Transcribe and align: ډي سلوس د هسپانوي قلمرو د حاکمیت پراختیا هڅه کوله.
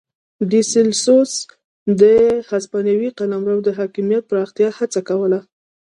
ډي 0.49 0.61
سلوس 0.71 1.31
د 2.01 2.03
هسپانوي 2.49 3.09
قلمرو 3.17 3.57
د 3.67 3.69
حاکمیت 3.79 4.23
پراختیا 4.31 4.69
هڅه 4.79 4.99
کوله. 5.09 5.39